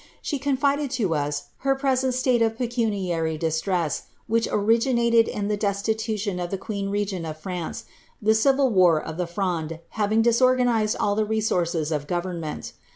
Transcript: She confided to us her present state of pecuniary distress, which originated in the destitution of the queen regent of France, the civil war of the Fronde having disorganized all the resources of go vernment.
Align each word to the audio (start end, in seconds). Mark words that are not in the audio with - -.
She 0.19 0.39
confided 0.39 0.89
to 0.97 1.13
us 1.13 1.49
her 1.59 1.75
present 1.75 2.15
state 2.15 2.41
of 2.41 2.57
pecuniary 2.57 3.37
distress, 3.37 4.07
which 4.25 4.47
originated 4.51 5.27
in 5.27 5.47
the 5.47 5.55
destitution 5.57 6.39
of 6.39 6.49
the 6.49 6.57
queen 6.57 6.89
regent 6.89 7.23
of 7.27 7.37
France, 7.37 7.85
the 8.19 8.33
civil 8.33 8.71
war 8.71 8.99
of 8.99 9.17
the 9.17 9.27
Fronde 9.27 9.79
having 9.89 10.23
disorganized 10.23 10.97
all 10.99 11.13
the 11.13 11.23
resources 11.23 11.91
of 11.91 12.07
go 12.07 12.19
vernment. 12.19 12.71